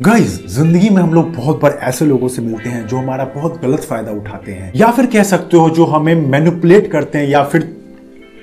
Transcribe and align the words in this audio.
Guys 0.00 0.34
ज़िंदगी 0.46 0.88
में 0.90 1.00
हम 1.02 1.14
लोग 1.14 1.32
बहुत 1.34 1.60
बार 1.60 1.78
ऐसे 1.82 2.06
लोगों 2.06 2.28
से 2.28 2.42
मिलते 2.42 2.68
हैं 2.68 2.86
जो 2.86 2.96
हमारा 2.96 3.24
बहुत 3.24 3.60
गलत 3.60 3.80
फ़ायदा 3.80 4.12
उठाते 4.12 4.52
हैं। 4.52 4.72
या 4.76 4.90
फिर 4.90 5.06
कह 5.06 5.22
सकते 5.22 5.56
हो 5.56 5.70
जो 5.70 5.84
हमें 5.84 6.14
मैनुपुलेट 6.30 6.90
करते 6.90 7.18
हैं 7.18 7.28
या 7.28 7.42
फिर 7.44 7.62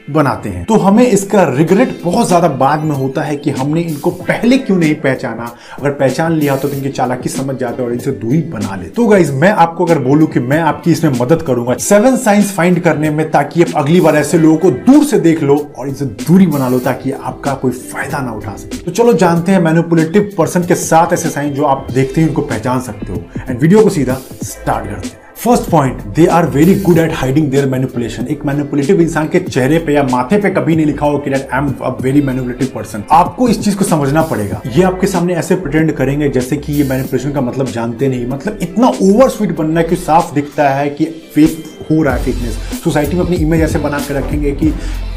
बनाते 0.09 0.49
हैं। 0.49 0.63
तो 0.65 0.75
हमें 0.75 1.05
इसका 1.05 1.43
रिग्रेट 1.49 1.99
बहुत 2.03 2.27
ज़्यादा 2.27 2.47
बाद 2.57 2.79
में 2.79 2.95
होता 2.95 3.21
है 3.21 3.35
कि 3.37 3.49
हमने 3.51 3.81
इनको 3.81 4.11
पहले 4.11 4.57
क्यों 4.57 4.77
नहीं 4.77 4.95
पहचाना? 4.95 5.49
अगर 5.79 5.91
पहचान 5.91 6.33
लिया 6.33 6.55
तो 6.57 6.69
इनकी 6.69 6.89
चालाकी 6.89 7.29
समझ 7.29 7.55
जाते 7.57 7.83
और 7.83 7.93
इनसे 7.93 8.11
दूरी 8.13 8.41
बना 8.51 8.75
ले 8.75 8.87
तो 8.87 9.05
गाइज़ 9.07 9.31
मैं 9.33 9.51
आपको 9.51 9.85
अगर 9.85 9.99
बोलूँ 9.99 10.27
कि 10.27 10.39
मैं 10.41 10.59
आपकी 10.61 10.91
इसमें 10.91 11.19
मदद 11.19 11.41
करूँगा 11.41 11.75
सेवन 11.81 12.17
साइंस 12.17 12.53
फाइंड 12.55 12.81
करने 12.83 13.09
में 13.09 13.29
ताकि 13.31 13.63
आप 13.63 13.75
अगली 13.75 14.01
बार 14.01 14.15
ऐसे 14.15 14.37
लोगों 14.37 14.57
को 14.57 14.71
दूर 14.83 15.03
से 15.05 15.19
देख 15.19 15.43
लो 15.43 15.57
और 15.77 15.87
इनसे 15.87 16.05
दूरी 16.05 16.47
बना 16.47 16.69
लो 16.69 16.79
ताकि 16.81 17.11
आपका 17.13 17.53
कोई 17.55 17.71
फ़ायदा 17.71 18.19
ना 18.19 18.31
उठा 18.33 18.55
सके। 18.55 18.77
तो 18.77 18.91
चलो 18.91 19.13
जानते 19.15 19.51
हैं 19.51 19.59
मैनुपुलेटिव 19.61 20.31
पर्सन 20.37 20.63
के 20.63 20.75
साथ 20.77 21.13
ऐसे 21.13 21.29
साइन 21.29 21.53
जो 21.53 21.65
आप 21.65 21.87
देखते 21.91 22.21
हैं 22.21 22.27
उनको 22.27 22.41
पहचान 22.43 22.79
सकते 22.81 23.11
हो। 23.13 23.23
एंड 23.39 23.59
वीडियो 23.59 23.83
को 23.83 23.89
सीधा 23.89 24.21
स्टार्ट 24.43 24.85
करते 24.85 25.07
हैं। 25.07 25.22
First 25.43 25.69
point 25.69 26.01
they 26.15 26.25
are 26.25 26.45
very 26.49 26.73
good 26.81 26.97
at 26.97 27.11
hiding 27.13 27.49
their 27.51 27.65
manipulation 27.69 28.27
एक 28.31 28.45
मैनिपुलेटिव 28.45 29.01
इंसान 29.01 29.27
के 29.27 29.39
चेहरे 29.39 29.77
पे 29.77 29.93
या 29.93 30.03
माथे 30.03 30.37
पे 30.41 30.49
कभी 30.49 30.75
नहीं 30.75 30.85
लिखा 30.85 31.05
हो 31.05 31.17
कि 31.17 31.31
I 31.33 31.57
am 31.57 31.67
a 31.83 31.89
very 32.01 32.21
manipulative 32.21 32.67
person 32.75 33.03
आपको 33.11 33.47
इस 33.49 33.63
चीज़ 33.63 33.77
को 33.77 33.85
समझना 33.85 34.21
पड़ेगा। 34.21 34.61
ये 34.75 34.83
आपके 34.83 35.07
सामने 35.07 35.33
ऐसे 35.35 35.55
प्रटेंड 35.55 35.91
करेंगे 35.91 36.29
जैसे 36.29 36.57
कि 36.57 36.73
ये 36.73 36.83
मैनिपुलेशन 36.83 37.31
का 37.31 37.41
मतलब 37.41 37.67
जानते 37.67 38.07
नहीं। 38.07 38.27
मतलब 38.27 38.59
इतना 38.61 38.87
ओवर 39.01 39.29
स्वीट 39.29 39.55
बनना 39.57 39.79
है 39.79 39.87
कि 39.87 39.95
साफ़ 39.95 40.33
दिखता 40.35 40.69
है 40.69 40.89
कि 40.89 41.05
फेक 41.35 41.63
हो 41.91 42.01
रहा 42.03 42.15
है 42.15 42.23
फेकनेस 42.23 42.57
सोसाइटी 42.83 43.15
में 43.15 43.23
अपनी 43.23 43.35
इमेज 43.35 43.61
ऐसे 43.61 43.79
बना 43.79 43.99
कर 43.99 44.13
रखेंगे 44.13 44.51
कि 44.51 44.73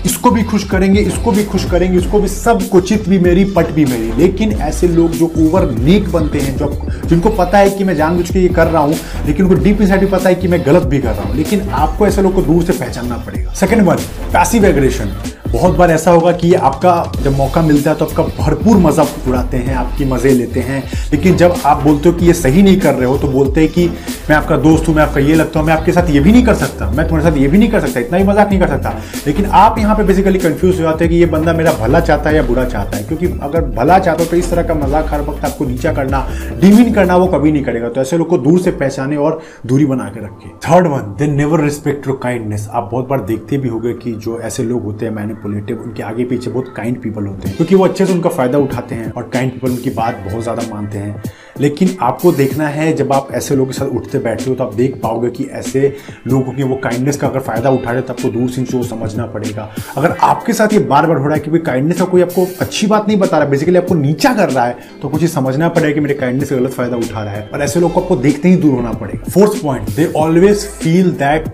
इसको 0.07 0.31
भी 0.31 0.43
खुश 0.43 0.65
करेंगे, 0.65 1.01
इसको 1.01 1.33
भी 1.33 1.45
खुश 1.45 1.65
करेंगे, 1.71 1.99
इसको 1.99 2.19
भी 2.21 2.29
सब 2.29 2.63
कुचित 2.69 3.09
भी 3.09 3.19
मेरी, 3.19 3.45
पट 3.45 3.71
भी 3.71 3.85
मेरी। 3.85 4.11
लेकिन 4.13 4.53
ऐसे 4.53 4.89
लोग 4.89 5.13
जो 5.13 5.31
ओवर 5.39 5.71
नीक 5.71 6.09
बनते 6.09 6.39
हैं, 6.39 6.57
जो 6.57 6.89
जिनको 7.07 7.31
पता 7.31 7.59
है 7.59 7.71
कि 7.71 7.85
मैं 7.85 7.97
जानबूझ 7.97 8.31
के 8.31 8.39
ये 8.39 8.49
कर 8.49 8.67
रहा 8.67 8.83
हूँ, 8.83 8.97
लेकिन 9.27 9.47
उनको 9.47 9.63
डीप 9.65 9.81
इन 9.83 9.97
भी 9.97 10.07
पता 10.07 10.29
है 10.29 10.35
कि 10.35 10.49
मैं 10.49 10.61
गलत 10.67 10.83
भी 10.83 10.99
कर 10.99 11.13
रहा 11.13 11.23
हूँ, 11.23 11.37
लेकिन 11.37 11.61
आपको 11.61 12.07
ऐसे 12.07 12.23
लोग 12.23 12.35
को 12.35 12.43
दूर 12.43 12.63
से 12.63 12.73
पहचानना 12.73 13.17
पड़ेगा। 13.17 13.53
सेकेंड 13.53 13.83
वन 13.83 13.97
पैसिव 14.33 14.65
एग्रेशन 14.65 15.17
बहुत 15.57 15.77
बार 15.77 15.91
ऐसा 15.91 16.11
होगा 16.11 16.31
कि 16.35 16.53
आपका 16.61 16.93
जब 17.23 17.37
मौका 17.37 17.61
मिलता 17.63 17.91
है 17.91 17.97
तो 17.97 18.05
आपका 18.05 18.23
भरपूर 18.39 18.77
मज़ा 18.79 19.03
उड़ाते 19.29 19.57
हैं, 19.57 19.75
आपकी 19.77 20.05
मज़े 20.05 20.31
लेते 20.33 20.61
हैं। 20.61 20.83
लेकिन 21.13 21.37
जब 21.37 21.55
आप 21.67 21.83
बोलते 21.83 22.09
हो 22.09 22.15
कि 22.15 22.27
ये 22.27 22.33
सही 22.35 22.63
नहीं 22.63 22.81
कर 22.81 22.95
रहे 22.95 23.07
हो 23.07 23.17
तो 23.19 23.29
बोलते 23.29 23.61
हैं 23.61 23.71
कि 23.73 23.87
मैं 24.29 24.37
आपका 24.37 24.57
दोस्त 24.59 24.89
हूँ, 24.89 24.95
मैं 24.97 25.03
आपका 25.03 25.21
ये 25.21 25.35
लगता 25.35 25.59
हूँ, 25.59 25.67
मैं 25.67 25.75
आपके 25.75 25.93
साथ 25.93 26.11
ये 26.11 26.21
भी 26.21 26.33
नहीं 26.33 26.45
कर 26.45 26.55
सकता, 26.57 26.91
मैं 26.91 27.07
तुम्हारे 27.09 27.31
साथ 27.31 27.39
ये 27.39 27.49
भी 27.49 27.59
नहीं 27.59 27.69
कर 27.71 27.81
सकता, 27.81 28.01
इतना 28.01 28.19
ही 28.19 28.25
मज़ाक 28.25 28.49
नहीं 28.49 28.59
कर 28.61 28.69
सकता। 28.69 28.95
लेकिन 29.27 29.47
आप 29.55 29.79
यहाँ 29.79 29.97
पे 29.97 30.05
बेसिकली 30.05 30.39
कंफ्यूज 30.39 30.75
हो 30.75 30.83
जाते 30.83 31.05
हैं 31.05 31.13
कि 31.13 31.21
ये 31.21 31.27
बंदा 31.29 31.53
मेरा 31.53 31.73
भला 31.81 32.01
चाहता 32.01 32.31
है 32.31 32.37
या 32.37 32.43
बुरा 32.43 32.65
चाहता 32.67 32.97
है, 32.97 33.05
क्योंकि 33.05 33.27
अगर 33.43 33.65
भला 33.73 33.99
चाहता 33.99 34.25
हो 34.25 34.31
तो 34.31 34.37
इस 34.37 34.51
तरह 34.51 34.63
का 34.63 34.75
मज़ाक 34.77 35.13
हर 35.13 35.21
वक्त 35.23 35.45
आपको 35.45 35.65
नीचा 35.67 35.93
करना 35.93 36.27
डिमीन 36.61 36.93
करना 36.95 37.17
वो 37.17 37.27
कभी 37.29 37.53
नहीं 37.53 37.65
करेगा। 37.65 37.89
तो 37.89 38.01
ऐसे 38.01 38.19
लोग 38.19 38.29
को 38.29 38.39
दूर 38.39 38.61
से 38.61 38.71
पहचाने 38.75 39.17
और 39.19 39.41
दूरी 39.67 39.87
बना 39.87 40.09
के 40.09 40.21
रखे। 40.21 40.55
Third 40.69 40.87
one 40.87 41.15
they 41.19 41.27
never 41.33 41.65
respect 41.65 42.07
your 42.09 42.19
kindness 42.23 42.69
आप 42.73 42.89
बहुत 42.93 43.09
बार 43.09 43.21
देखते 43.25 43.59
भी 43.59 43.69
होंगे 43.69 43.93
कि 43.95 44.13
जो 44.17 44.39
ऐसे 44.41 44.63
लोग 44.65 44.83
होते 44.85 45.07
हैं 45.07 45.15
मैनिपुलेटिव 45.47 45.83
उनके 45.83 46.03
आगे 46.03 46.25
पीछे 46.25 46.51
बहुत 46.51 46.73
काइंड 46.77 47.01
पीपल 47.03 47.27
होते 47.27 47.49
हैं, 47.49 47.57
क्योंकि 47.57 47.75
वो 47.75 47.85
अच्छे 47.85 48.07
से 48.07 48.13
उनका 48.13 48.31
फ़ायदा 48.31 48.59
उठाते 48.59 48.95
हैं 48.95 49.11
और 49.13 49.31
काइंड 49.33 49.53
पीपल 49.53 49.71
उनकी 49.71 49.91
बात 49.93 50.23
बहुत 50.27 50.43
ज़्यादा 50.43 50.63
मानते 50.71 50.99
हैं। 50.99 51.23
लेकिन 51.61 51.97
आपको 52.03 52.33
देखना 52.33 52.69
है, 52.69 52.93
जब 52.93 53.13
आप 53.13 53.29
ऐसे 53.33 53.57
लोगों 53.57 53.67
के 53.67 53.73
साथ 53.73 53.87
उठते 53.89 54.19
बैठते 54.19 54.51
हो 54.51 54.57
तो 54.57 54.65
आप 54.65 54.75
देख 54.75 55.01
पाओगे 55.03 55.31
कि 55.31 55.45
ऐसे 55.53 55.97
लोगों 56.27 56.53
की 56.53 56.63
वो 56.63 56.77
काइंडनेस 56.85 57.17
का 57.17 57.29
अगर 57.29 57.41
फ़ायदा 57.41 57.71
उठा 57.71 57.93
रहे 57.93 58.03
तो 58.03 58.13
आपको 58.13 58.29
दूर 58.29 58.49
से 58.51 58.63
वो 58.73 58.83
समझना 58.85 59.27
पड़ेगा। 59.27 59.71
अगर 59.97 60.17
आपके 60.23 60.53
साथ 60.53 60.73
ये 60.73 60.79
बार 60.81 61.07
बार 61.07 61.17
हो 61.17 61.25
रहा 61.25 61.35
है 61.35 61.41
कि 61.41 61.51
भाई 61.51 61.61
काइंडनेस 61.67 61.99
का 61.99 62.05
कोई 62.07 62.23
आपको 62.23 62.47
अच्छी 62.61 62.87
बात 62.87 63.09
नहीं 63.09 63.19
बता 63.19 63.37
रहा 63.37 63.45
है 63.45 63.51
बेसिकली 63.51 63.77
आपको 63.77 63.95
नीचा 63.95 64.35
कर 64.35 64.51
रहा 64.51 64.67
है 64.67 64.77
तो 65.03 65.09
कुछ 65.09 65.25
समझना 65.27 65.69
पड़ेगा 65.69 65.93
कि 65.95 66.01
मेरे 66.01 66.15
काइंडनेस 66.15 66.51
का 66.51 66.57
गलत 66.57 66.73
फ़ायदा 66.73 66.97
उठा 66.97 67.23
रहा 67.23 67.35
है। 67.35 67.49
और 67.49 67.63
ऐसे 67.63 67.81
लोग 67.81 67.93
को 67.93 68.01
आपको 68.01 68.17
देखते 68.19 68.49
ही 68.49 68.57
दूर 68.57 68.75
होना 68.75 68.93
पड़ेगा। 68.95 69.31
Fourth 69.31 69.63
point 69.63 69.91
they 69.91 70.13
always 70.17 70.67
feel 70.75 71.11
that 71.15 71.49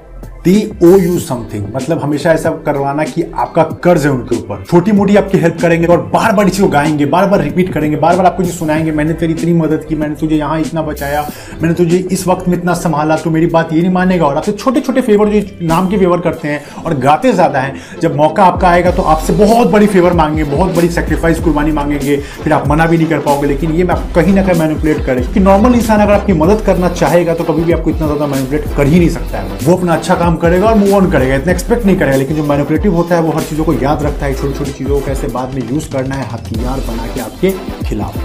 they 0.44 0.54
owe 0.84 0.88
you 0.98 1.18
something 1.20 1.66
मतलब 1.74 1.98
हमेशा 1.98 2.30
ऐसा 2.32 2.50
करवाना 2.66 3.03
कि 3.04 3.22
आपका 3.34 3.62
कर्ज 3.84 4.04
है 4.06 4.10
उनके 4.12 4.36
ऊपर। 4.36 4.62
छोटी 4.70 4.92
मोटी 4.92 5.16
आपकी 5.16 5.38
हेल्प 5.38 5.60
करेंगे 5.60 5.86
और 5.86 6.00
बार 6.12 6.32
बार 6.32 6.48
इसी 6.48 6.62
को 6.62 6.69
गाएँगे 6.69 7.06
बार 7.06 7.26
बार 7.26 7.41
रिपीट 7.41 7.72
करेंगे 7.75 7.97
बार 7.97 8.16
बार 8.16 8.26
आपको 8.26 8.42
जो 8.42 8.52
सुनाएँगे, 8.52 8.92
मैंने 8.92 9.12
तेरी 9.12 9.32
इतनी 9.32 9.52
मदद 9.54 9.84
की, 9.88 9.94
मैंने 9.94 10.14
तुझे 10.14 10.36
यहाँ 10.36 10.58
इतना 10.60 10.82
बचाया, 10.82 11.22
मैंने 11.62 11.75
तुझे 11.75 11.98
इस 12.12 12.26
वक्त 12.28 12.48
में 12.48 12.56
इतना 12.56 12.75
संभाला 12.75 13.16
तो 13.16 13.31
मेरी 13.31 13.47
बात 13.48 13.72
ये 13.72 13.81
नहीं 13.81 13.92
मानेगा। 13.92 14.26
और 14.26 14.36
आपसे 14.36 14.52
छोटे 14.54 14.81
छोटे 14.81 15.00
फेवर 15.00 15.28
जो 15.31 15.42
नाम 15.66 15.88
के 15.88 15.98
फेवर 15.98 16.20
करते 16.20 16.48
हैं 16.48 16.82
और 16.84 16.94
गाते 16.97 17.32
ज़्यादा 17.32 17.60
हैं, 17.60 17.75
जब 18.02 18.16
मौका 18.16 18.44
आपका 18.44 18.69
आएगा 18.69 18.91
तो 18.91 19.02
आपसे 19.04 19.32
बहुत 19.34 19.70
बड़ी 19.70 19.86
फेवर 19.86 20.12
मांगेंगे, 20.14 20.50
बहुत 20.50 20.75
बड़ी 20.76 20.88
सेक्रीफाइस 20.91 21.41
कुर्बानी 21.41 21.72
मांगेंगे, 21.72 22.16
फिर 22.42 22.52
आप 22.52 22.69
मना 22.69 22.86
भी 22.86 22.97
नहीं 22.97 23.08
कर 23.08 23.20
पाओगे, 23.20 23.48
लेकिन 23.48 23.72
ये 23.72 23.84
मैं 23.84 23.97
कहीं 24.14 24.34
ना 24.34 24.42
कहीं 24.42 24.60
मैनिपुलेट 24.60 25.04
करें। 25.06 25.25
कि 25.32 25.41
नॉर्मल 25.41 25.75
इंसान 25.75 26.00
अगर 26.00 26.12
आपकी 26.12 26.32
मदद 26.34 26.64
करना 26.66 26.88
चाहेगा 26.91 27.34
तो 27.34 27.44
कभी 27.44 27.64
भी 27.64 27.72
आपको 27.72 27.91
इतना 27.91 28.06
ज़्यादा 28.06 28.26
मैनिपुलेट 28.26 28.69
कर 28.76 28.86
ही 28.86 28.98
नहीं 28.98 29.10
सकता 29.10 29.38
है 29.38 29.58
वो 29.62 29.76
अपना 29.76 29.94
अच्छा 29.94 30.14
काम 30.14 30.31
करेगा 30.37 30.66
और 30.66 30.75
मूव 30.75 30.94
ऑन 30.94 31.10
करेगा, 31.10 31.34
इतना 31.34 31.53
एक्सपेक्ट 31.53 31.87
नहीं 31.87 31.97
करेगा, 31.98 32.16
लेकिन 32.16 32.37
जो 32.37 32.44
मैनिपुलेटिव 32.44 32.94
होता 32.94 33.16
है, 33.16 33.22
वो 33.22 33.32
हर 33.32 33.43
चीज़ों 33.43 33.65
को 33.65 33.72
याद 33.75 34.03
रखता 34.03 34.26
है 34.26 34.34
छोटी 34.34 34.59
छोटी 34.59 34.72
चीज़ों 34.72 35.00
को 35.00 35.06
कैसे 35.06 35.28
बाद 35.28 35.54
में 35.54 35.70
यूज़ 35.70 35.91
करना 35.93 36.15
है, 36.15 36.28
हथियार 36.32 36.81
बना 36.88 37.06
के 37.15 37.20
आपके 37.20 37.50
खिलाफ। 37.84 38.16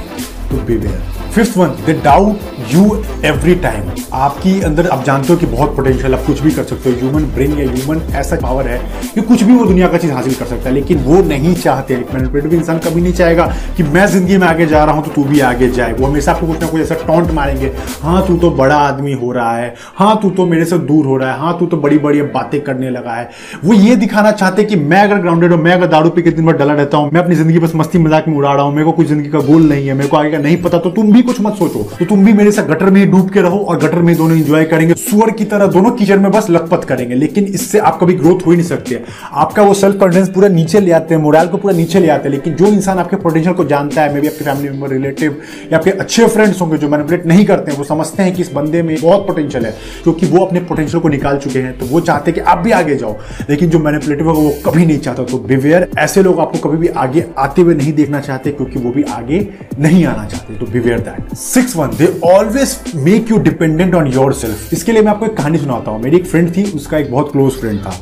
तो 0.50 0.66
beware 0.66 1.16
fifth 1.38 1.58
one 1.58 1.74
they 1.86 1.94
doubt 2.03 2.72
you 2.74 2.84
every 3.25 3.53
time 3.56 3.90
आपकी 4.14 4.52
अंदर, 4.62 4.88
आप 4.88 5.03
जानते 5.06 5.31
हो 5.34 5.36
कि 5.40 5.46
बहुत 5.46 5.75
पोटेंशियल 5.75 6.14
आप 6.14 6.24
कुछ 6.25 6.40
भी 6.42 6.52
कर 6.52 6.64
सकते 6.64 6.90
हो 6.90 6.96
ह्यूमन 7.00 7.24
ब्रेन 7.34 7.52
या 7.59 7.70
ह्यूमन 7.72 8.02
ऐसा 8.16 8.36
पावर 8.42 8.68
है 8.68 8.78
कि 9.14 9.22
कुछ 9.22 9.44
भी 9.44 9.56
वो 9.56 9.66
दुनिया 9.66 9.88
का 9.88 9.98
चीज़ 9.98 10.12
हासिल 10.12 10.34
कर 10.34 10.46
सकता 10.46 10.70
है, 10.70 10.74
लेकिन 10.75 11.00
वो 11.00 11.22
नहीं 11.24 11.53
चाहते। 11.56 11.96
मैनिपुलेटिव 12.14 12.53
इंसान 12.53 12.80
कभी 12.86 13.02
नहीं 13.02 13.14
चाहेगा 13.14 13.46
कि 13.78 13.84
मैं 13.86 14.06
ज़िंदगी 14.08 14.38
में 14.38 14.48
आगे 14.48 14.66
जा 14.66 14.84
रहा 14.84 14.96
हूँ 14.96 15.03
तो 15.06 15.12
तू 15.12 15.24
भी 15.24 15.40
आगे 15.42 15.70
जाए। 15.70 15.94
वो 15.94 16.08
हमेशा 16.08 16.31
आपको 16.31 16.48
कुछ 16.48 16.62
ना 16.62 16.68
कुछ 16.68 16.81
ऐसा 16.81 16.96
टॉन्ट 17.08 17.31
मारेंगे। 17.34 17.72
हाँ 18.02 18.25
तू 18.28 18.38
तो 18.38 18.52
बड़ा 18.54 18.78
आदमी 18.78 19.14
हो 19.14 19.31
रहा 19.31 19.56
है। 19.58 19.74
हाँ 19.96 20.19
तू 20.22 20.30
तो 20.31 20.46
मेरे 20.46 20.66
से 20.66 20.78
दूर 20.88 21.06
हो 21.06 21.18
रहा 21.18 21.34
है। 21.34 21.40
हाँ 21.40 21.58
तू 21.59 21.66
तो 21.66 21.78
बड़ी 21.78 21.98
बड़ी 22.00 22.22
बातें 22.34 22.59
करने 22.62 22.90
लगा 22.90 23.14
है। 23.14 23.30
वो 23.66 23.74
ये 23.75 23.96
दिखाना 23.98 24.31
चाहते 24.34 24.64
कि 24.64 24.75
मैं 24.78 25.04
अगर 25.04 25.22
ग्राउंडेड 25.22 25.54
हूँ, 25.54 25.62
मैं 25.62 25.74
अगर 25.74 25.88
दारू 25.88 26.09
पी 26.09 26.22
के 26.22 26.31
दिन 26.31 26.46
भर 26.46 26.58
डला 26.58 26.74
रहता 26.74 26.98
हूँ, 26.98 27.09
मैं 27.14 27.22
अपनी 27.22 27.36
ज़िंदगी 27.36 27.59
बस 27.59 27.75
मस्ती 27.75 28.00
मज़ाक 28.00 28.28
में 28.28 28.36
उड़ा 28.38 28.54
रहा 28.54 28.64
हूँ, 28.64 28.74
मेरे 28.74 28.86
को 28.86 28.92
कुछ 28.94 29.08
ज़िंदगी 29.08 29.30
का 29.30 29.40
गोल 29.44 29.69
नहीं 29.69 29.88
है, 29.88 29.94
मेरे 29.94 30.09
को 30.09 30.18
आगे 30.18 30.31
का 30.31 30.38
नहीं 30.40 30.62
पता 30.64 30.78
तो 30.78 30.90
तुम 30.92 31.12
भी 31.12 31.22
कुछ 31.27 31.41
मत 31.41 31.55
सोचो। 31.55 31.83
तो 31.99 32.05
तुम 32.05 32.25
भी 32.25 32.33
मेरे 32.33 32.51
साथ 32.51 32.65
गटर 32.65 32.89
में 32.89 32.99
ही 32.99 33.05
डूब 33.07 33.29
के 33.29 33.41
रहो 33.41 33.57
और 33.59 33.77
गटर 33.77 34.01
में 34.01 34.15
दोनों 34.17 34.38
एंजॉय 34.38 34.65
करेंगे। 34.65 34.93
सुअर 34.95 35.31
की 35.31 35.45
तरह 35.45 35.67
दोनों 35.69 35.91
कीचड़ 35.93 36.17
में 36.19 36.29
बस 36.31 36.47
लखपत 36.49 36.83
करेंगे, 36.83 37.15
लेकिन 37.15 37.45
इससे 37.45 37.79
आप 37.81 37.97
कभी 38.01 38.13
ग्रोथ 38.15 38.45
हो 38.45 38.51
ही 38.51 38.57
नहीं 38.57 38.67
सकते 38.67 39.01
आपका 39.35 39.63
वो 39.63 39.73
सेल्फ 39.75 39.99
कॉन्फिडेंस 39.99 40.29
पूरा 40.29 40.47
नीचे 40.49 40.79
ले 40.79 40.91
आते 40.91 41.15
हैं 41.15 41.21
मोरल 41.21 41.47
को 41.47 41.57
पूरा 41.57 41.73
नीचे 41.75 41.99
ले 41.99 42.09
आते 42.09 42.23
हैं, 42.23 42.35
लेकिन 42.35 42.53
जो 42.55 42.67
इंसान 42.67 42.99
आपके 42.99 43.15
पोटेंशियल 43.17 43.55
को 43.55 43.63
जानता 43.65 44.01
है 44.01 44.13
मे 44.13 44.21
भी 44.21 44.27
आपके 44.27 44.45
फैमिली 44.45 44.69
मेंबर 44.69 44.89
रिलेटिव 44.89 45.38
या 45.71 45.77
आपके 45.77 45.91
अच्छे 45.93 46.27
फ्रेंड्स 46.27 46.61
होंगे 46.61 46.77
जो 46.77 46.89
मैनिपुलेट 46.89 47.25
नहीं 47.25 47.45
करते 47.45 47.71
हैं, 47.71 47.77
वो 47.77 47.83
समझते 47.85 48.23
हैं 48.23 48.33
कि 48.35 48.41
इस 48.41 48.51
बंदे 48.53 48.81
में 48.81 48.95
बहुत 49.01 49.27
पोटेंशियल 49.27 49.65
है, 49.65 49.71
क्योंकि 50.03 50.25
वो 50.27 50.45
अपने 50.45 50.59
पोटेंशियल 50.61 51.01
को 51.01 51.09
निकाल 51.09 51.38
चुके 51.38 51.59
हैं 51.59 51.77
तो 51.79 51.85
वो 51.85 51.99
चाहते 52.01 52.31
हैं 52.31 52.35
कि 52.35 52.45
आप 52.45 52.57
भी 52.57 52.71
आगे 52.71 52.95
जाओ। 52.95 53.15
लेकिन 53.49 53.69
जो 53.69 53.79
मैनिपुलेटिव 53.79 54.29
होगा 54.29 54.41
वो 54.41 54.53
कभी 54.65 54.85
नहीं 54.85 54.97
चाहता। 54.99 55.23
तो 55.23 55.38
बिवेयर 55.47 55.89
ऐसे 55.99 56.23
लोग 56.23 56.39
आपको 56.39 56.69
कभी 56.69 56.77
भी 56.77 56.88
आगे 56.97 57.25
आते 57.38 57.61
हुए 57.61 57.75
नहीं 57.75 57.94
देखना 57.94 58.19
चाहते, 58.21 58.51
क्योंकि 58.51 58.79
वो 58.79 58.91
भी 58.91 59.03
आगे 59.11 59.47
नहीं 59.79 60.05
आना 60.05 60.25
चाहते। 60.25 60.59
तो 60.59 60.65
beware 60.67 60.99
that 60.99 61.16
six 61.35 61.75
one 61.75 61.95
they 61.97 62.07
always 62.23 62.78
make 62.95 63.31
you 63.31 63.38
dependent 63.38 63.95
on 63.95 64.07
yourself 64.33 64.73
इसके 64.73 64.91
लिए 64.91 65.01
मैं 65.01 65.11
आपको 65.11 65.25
एक 65.25 65.38
कहानी 65.38 65.57
सुनाता 65.57 65.91
हूँ। 65.91 66.01
मेरी 66.01 66.17
एक 66.17 66.25
फ्रेंड 66.25 66.55
थी, 66.57 66.63
उसका 66.72 66.97
एक 66.97 67.11
बहुत 67.11 67.31
क्लोज 67.31 67.53
फ्रेंड 67.53 67.79
था। 67.79 67.94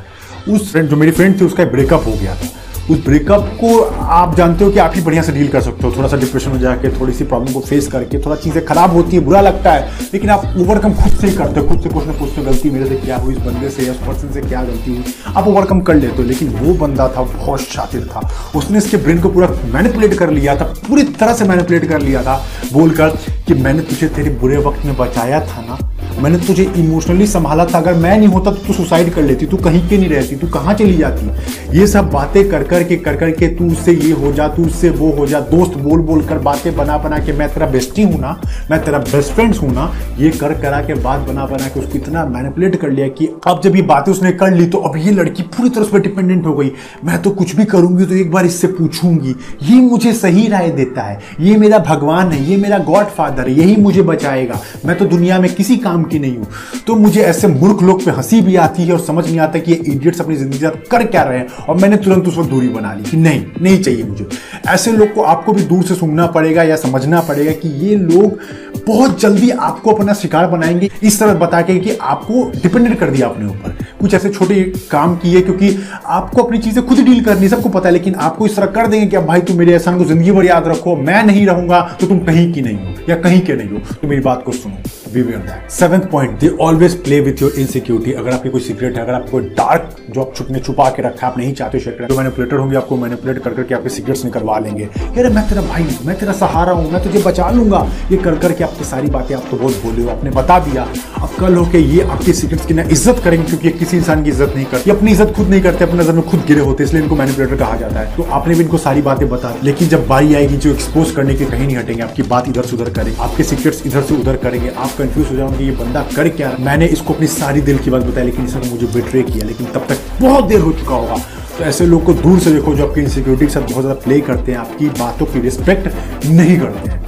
उस 0.49 0.71
फ्रेंड 0.71 0.89
जो 0.89 0.95
मेरी 0.95 1.11
फ्रेंड 1.11 1.39
थी, 1.41 1.45
उसका 1.45 1.65
ब्रेकअप 1.65 2.05
हो 2.05 2.11
गया 2.11 2.35
था। 2.35 2.47
उस 2.91 3.03
ब्रेकअप 3.05 3.45
को 3.61 3.77
आप 4.13 4.35
जानते 4.35 4.65
हो 4.65 4.71
कि 4.71 4.79
आप 4.79 4.91
ही 4.95 5.01
बढ़िया 5.01 5.21
से 5.23 5.31
डील 5.31 5.47
कर 5.47 5.61
सकते 5.61 5.87
हो। 5.87 5.91
थोड़ा 5.95 6.07
सा 6.07 6.17
डिप्रेशन 6.17 6.51
में 6.51 6.59
जाके, 6.59 6.89
थोड़ी 6.99 7.13
सी 7.13 7.23
प्रॉब्लम 7.23 7.53
को 7.53 7.59
फेस 7.59 7.87
करके, 7.87 8.19
थोड़ा 8.19 8.35
चीज़ें 8.35 8.63
खराब 8.65 8.91
होती 8.91 9.15
है, 9.15 9.23
बुरा 9.25 9.41
लगता 9.41 9.71
है, 9.71 9.89
लेकिन 10.13 10.29
आप 10.29 10.45
ओवरकम 10.57 10.93
खुद 10.93 11.13
से 11.13 11.27
ही 11.27 11.33
करते 11.35 11.59
हो। 11.59 11.67
खुद 11.67 11.81
से 11.81 11.89
कुछ 11.89 12.05
ना 12.07 12.13
कुछ 12.13 12.35
तो 12.35 12.41
गलती 12.43 12.69
मेरे 12.69 12.85
से 12.85 12.95
क्या 12.95 13.17
हुई 13.17 13.33
इस 13.35 13.41
बंदे 13.41 13.69
से 13.69 13.85
या 13.85 13.93
उस 13.93 13.99
पर्सन 14.07 14.33
से 14.33 14.41
क्या 14.41 14.61
गलती 14.63 14.91
हुई, 14.91 15.13
आप 15.27 15.47
ओवरकम 15.47 15.81
कर 15.81 15.95
लेते 15.95 16.17
हो। 16.17 16.23
लेकिन 16.23 16.49
वो 16.55 16.73
बंदा 16.77 17.07
था, 17.07 17.21
बहुत 17.23 17.61
शातिर 17.61 18.05
था। 18.05 18.29
उसने 18.55 18.77
इसके 18.77 18.97
ब्रेन 18.97 19.21
को 19.21 19.29
पूरा 19.29 19.47
मैनिपुलेट 19.73 20.13
कर 20.19 20.29
लिया 20.29 20.55
था, 20.55 20.73
पूरी 20.87 21.03
तरह 21.03 21.33
से 21.33 21.45
मैनिपुलेट 21.45 21.89
कर 21.89 22.01
लिया 22.01 22.23
था, 22.23 22.41
बोलकर 22.73 23.17
कि 23.47 23.53
मैंने 23.55 23.81
तुझे 23.81 24.07
तेरे 24.09 24.29
बुरे 24.35 24.57
वक्त 24.59 24.85
में 24.85 24.95
बचाया 24.97 25.39
था 25.41 25.61
ना 25.61 25.77
मैंने 26.19 26.37
तुझे 26.37 26.63
इमोशनली 26.77 27.25
संभाला 27.27 27.65
था। 27.65 27.77
अगर 27.77 27.93
मैं 27.95 28.17
नहीं 28.17 28.27
होता 28.27 28.51
तो 28.51 28.65
तू 28.67 28.73
सुसाइड 28.73 29.13
कर 29.13 29.21
लेती, 29.21 29.45
तू 29.45 29.57
कहीं 29.57 29.87
के 29.89 29.97
नहीं 29.97 30.09
रहती, 30.09 30.35
तू 30.35 30.47
कहाँ 30.47 30.73
चली 30.73 30.97
जाती? 30.97 31.29
ये 31.77 31.87
सब 31.87 32.09
बातें 32.11 32.47
कर 32.49 32.63
कर 32.63 32.83
के, 32.83 32.95
कर 32.97 33.15
कर 33.15 33.31
के 33.31 33.47
तू 33.47 33.71
उससे 33.71 33.93
ये 33.93 34.11
हो 34.13 34.31
जा, 34.31 34.47
तू 34.47 34.65
उससे 34.65 34.89
वो 34.89 35.11
हो 35.11 35.25
जा, 35.27 35.39
दोस्त 35.47 35.77
बोल 35.79 36.01
बोल 36.01 36.21
कर 36.25 36.37
बातें 36.39 36.75
बना 36.75 36.97
बना 36.97 37.19
के 37.19 37.33
मैं 37.33 37.47
तेरा 37.53 37.67
बेस्टी 37.67 38.03
हूँ 38.03 38.19
ना, 38.19 38.39
मैं 38.71 38.83
तेरा 38.83 38.99
बेस्ट 38.99 39.31
फ्रेंड्स 39.31 39.61
हूँ 39.61 39.73
ना, 39.73 39.91
ये 40.19 40.29
कर 40.31 40.53
करा 40.61 40.81
के 40.81 40.93
बात 41.01 41.27
बना 41.27 41.45
बना 41.45 41.67
के 41.67 41.79
उसको 41.79 41.97
इतना 41.97 42.25
मैनिपुलेट 42.27 42.75
कर 42.75 42.89
लिया 42.89 43.07
कि 43.09 43.29
अब 43.47 43.61
जब 43.63 43.75
ये 43.75 43.81
बातें 43.83 44.11
उसने 44.11 44.31
कर 44.33 44.53
ली 44.53 44.65
तो 44.65 44.77
अब 44.79 44.97
ये 44.97 45.11
लड़की 45.11 45.43
पूरी 45.45 45.69
तरह 45.69 45.83
उस 45.83 45.91
पर 45.91 45.99
डिपेंडेंट 45.99 46.45
हो 46.45 46.53
गई। 46.53 46.71
मैं 47.05 47.21
तो 47.21 47.29
कुछ 47.31 47.55
भी 47.55 47.65
करूँगी 47.65 48.05
तो 48.05 48.15
एक 48.15 48.31
बार 48.31 48.45
इससे 48.45 48.67
पूछूँगी। 48.69 49.35
ये 49.63 49.79
मुझे 49.81 50.13
सही 50.13 50.47
राय 50.47 50.69
देता 50.71 51.01
है। 51.01 51.19
ये 51.41 51.57
मेरा 51.57 51.79
भगवान 51.81 52.31
है, 52.31 52.43
ये 52.49 52.57
मेरा 52.57 52.77
गॉड 52.85 53.05
फादर 53.07 53.47
है, 53.47 53.53
यही 53.55 53.75
मुझे 53.75 54.01
बचाएगा। 54.03 54.59
मैं 54.85 54.97
तो 54.97 55.05
दुनिया 55.07 55.39
में 55.39 55.53
किसी 55.55 55.77
काम 55.77 56.03
की 56.07 56.19
नहीं 56.19 56.37
हूँ। 56.37 56.47
तो 56.87 56.95
मुझे 56.95 57.21
ऐसे 57.23 57.47
मूर्ख 57.47 57.81
लोग 57.83 58.03
पे 58.05 58.11
हँसी 58.11 58.41
भी 58.41 58.55
आती 58.57 58.83
है 58.83 58.93
और 58.93 58.99
समझ 59.01 59.25
नहीं 59.25 59.39
आता 59.39 59.59
कि 59.59 59.71
ये 59.71 59.77
इडियट्स 59.85 60.21
अपनी 60.21 60.35
ज़िंदगी 60.35 60.57
साथ 60.57 60.89
कर 60.91 61.05
क्या 61.05 61.23
रहे 61.23 61.37
हैं। 61.37 61.47
और 61.59 61.77
मैंने 61.77 61.97
तुरंत 61.97 62.27
उस 62.27 62.37
वक्त 62.37 62.49
दूरी 62.49 62.67
बना 62.69 62.93
ली 62.93 63.03
कि 63.03 63.17
नहीं 63.17 63.43
नहीं 63.61 63.81
चाहिए 63.81 64.03
मुझे। 64.03 64.27
ऐसे 64.67 64.91
लोग 64.91 65.13
को 65.13 65.21
आपको 65.23 65.53
भी 65.53 65.63
दूर 65.63 65.83
से 65.83 65.95
सुनना 65.95 66.27
पड़ेगा 66.27 66.63
या 66.63 66.75
समझना 66.77 67.21
पड़ेगा 67.21 67.51
कि 67.53 67.69
ये 67.85 67.95
लोग 67.95 68.39
बहुत 68.87 69.19
जल्दी 69.21 69.49
आपको 69.49 69.91
अपना 69.91 70.13
शिकार 70.13 70.47
बनाएँगे। 70.47 70.89
इस 71.03 71.19
तरह 71.19 71.33
बता 71.35 71.61
के 71.61 71.77
कि 71.79 71.91
आपको 71.93 72.43
डिपेंडेंट 72.53 72.97
कर 72.99 73.09
दिया 73.09 73.27
अपने 73.27 73.45
ऊपर। 73.45 73.77
कुछ 74.01 74.13
ऐसे 74.13 74.29
छोटे 74.29 74.61
काम 74.91 75.15
किए 75.15 75.41
क्योंकि 75.41 75.75
आपको 76.05 76.43
अपनी 76.43 76.57
चीज़ें 76.57 76.85
खुद 76.87 76.99
डील 76.99 77.23
करनी 77.25 77.49
सबको 77.49 77.69
पता 77.69 77.89
है, 77.89 77.93
लेकिन 77.93 78.15
आपको 78.15 78.45
इस 78.45 78.55
तरह 78.55 78.65
कर 78.67 78.87
देंगे 78.87 79.05
कि 79.07 79.15
अब 79.15 79.25
भाई 79.25 79.41
तुम 79.41 79.57
मेरे 79.57 79.71
एहसान 79.71 79.97
को 79.97 80.05
ज़िंदगी 80.05 80.31
भर 80.31 80.45
याद 80.45 80.67
रखो, 80.67 80.95
मैं 80.97 81.23
नहीं 81.23 81.45
रहूँगा 81.47 81.81
तो 81.99 82.07
तुम 82.07 82.19
कहीं 82.19 82.51
की 82.53 82.61
नहीं 82.61 82.77
हो 82.77 82.93
या 83.09 83.15
कहीं 83.17 83.41
के 83.41 83.55
नहीं 83.55 83.69
हो। 83.69 83.79
तो 83.91 84.07
मेरी 84.07 84.21
बात 84.21 84.43
को 84.45 84.51
सुनो। 84.51 84.94
Seventh 85.15 86.01
point 86.11 86.39
they 86.39 86.49
always 86.61 86.95
play 87.03 87.19
with 87.21 87.41
your 87.41 87.53
insecurity 87.59 88.11
अगर 88.13 88.31
आपकी 88.31 88.49
कोई 88.49 88.61
सीक्रेट 88.61 88.97
है, 88.97 89.03
अगर 89.03 89.13
आपको 89.13 89.39
डार्क 89.39 89.95
जो 90.09 90.21
आप 90.21 90.33
छुपने, 90.35 90.59
छुपा 90.59 90.89
के 90.89 91.01
रखा 91.01 91.27
आप 91.27 91.37
नहीं 91.37 91.53
चाहते 91.55 91.79
शेयर 91.79 92.07
तो 92.07 92.17
मैनिपुलेटर 92.17 92.57
होंगे, 92.57 92.75
आपको 92.77 92.97
मैनिपुलेट 92.97 93.39
कर 93.39 93.53
करके 93.53 93.75
आपके 93.75 93.89
सीक्रेट्स 93.89 94.23
निकलवा 94.25 94.57
लेंगे। 94.59 94.89
यार 95.17 95.29
मैं 95.29 95.47
तेरा 95.49 95.61
भाई 95.63 95.87
मैं 96.05 96.17
तेरा 96.19 96.33
सहारा 96.35 96.71
हूँ, 96.71 96.91
मैं 96.91 97.03
तुझे 97.03 97.23
बचा 97.23 97.49
लूँगा। 97.51 97.85
ये 98.11 98.17
कर 98.17 98.37
करके 98.37 98.63
आपकी 98.63 98.83
सारी 98.85 99.09
बातें 99.09 99.35
आप 99.35 99.43
तो 99.51 99.57
बहुत 99.57 99.83
बोले 99.83 100.03
हो, 100.03 100.09
आपने 100.09 100.29
बता 100.31 100.59
दिया। 100.59 100.83
अब 101.21 101.29
कल 101.39 101.55
हो 101.55 101.65
के 101.71 101.79
ये 101.79 102.01
आपकी 102.03 102.33
सीक्रेट्स 102.33 102.65
की 102.65 102.73
ना 102.73 102.83
इज़्ज़त 102.83 103.21
करेंगे, 103.23 103.45
क्योंकि 103.45 103.71
किसी 103.79 103.97
इंसान 103.97 104.23
की 104.23 104.29
इज़्ज़त 104.29 104.53
नहीं 104.55 104.65
करते। 104.65 104.91
अपनी 104.91 105.11
इज़्ज़त 105.11 105.33
खुद 105.35 105.49
नहीं 105.49 105.61
करते, 105.61 105.83
अपनी 105.85 105.99
नज़र 105.99 106.13
में 106.13 106.23
खुद 106.25 106.43
गिरे 106.47 106.61
होते, 106.61 106.83
इसलिए 106.83 107.03
इनको 107.03 107.15
मैनिपुलेटर 107.15 107.55
कहा 107.55 107.75
जाता 107.77 107.99
है। 107.99 108.15
तो 108.15 108.23
आपने 108.31 108.55
भी 108.55 108.63
इनको 108.63 108.77
सारी 108.79 109.01
बातें 109.01 109.27
बता 109.29 109.55
लेकिन 109.63 109.87
जब 109.87 110.07
बारी 110.07 110.33
आएगी 110.35 110.57
जो 110.57 110.71
एक्सपोज 110.71 111.11
करने 111.11 111.35
के 111.35 111.45
कहीं 111.45 111.65
नहीं 111.65 111.77
हटेंगे, 111.77 112.01
आपकी 112.03 112.23
बात 112.25 112.47
इधर 112.49 112.63
से 112.63 112.75
उधर 112.75 112.89
करेंगे 112.91 113.21
आपके 113.21 113.43
सीक्रेट्स 113.45 113.85
इधर 113.85 114.01
से 114.03 114.15
उधर 114.15 114.35
करेंगे 114.37 114.69
आप 114.69 114.89
कंफ्यूज 115.05 115.31
हो 115.31 115.35
जाओगे 115.35 115.65
ये 115.65 115.71
बंदा 115.75 116.01
कर 116.15 116.29
क्या 116.31 116.55
मैंने 116.61 116.85
इसको 116.87 117.13
अपनी 117.13 117.27
सारी 117.29 117.61
दिल 117.61 117.77
की 117.77 117.89
बात 117.91 118.03
बताई, 118.03 118.23
लेकिन 118.25 118.45
इसने 118.45 118.69
मुझे 118.71 118.87
बिट्रे 118.93 119.23
किया, 119.23 119.45
लेकिन 119.47 119.67
तब 119.67 119.85
तक 119.89 119.97
बहुत 120.21 120.43
देर 120.45 120.59
हो 120.61 120.71
चुका 120.73 120.95
होगा। 120.95 121.17
तो 121.57 121.63
ऐसे 121.63 121.85
लोग 121.85 122.03
को 122.05 122.13
दूर 122.15 122.39
से 122.39 122.51
देखो 122.51 122.73
जो 122.75 122.87
आपकी 122.87 123.01
इनसिक्योरिटी 123.01 123.45
के 123.45 123.51
साथ 123.51 123.61
बहुत 123.63 123.83
ज़्यादा 123.83 123.99
प्ले 124.01 124.19
करते 124.21 124.51
हैं, 124.51 124.59
आपकी 124.59 124.89
बातों 124.99 125.25
की 125.25 125.39
रिस्पेक्ट 125.41 125.87
नहीं 126.27 126.59
करते 126.59 126.89
हैं। 126.89 127.03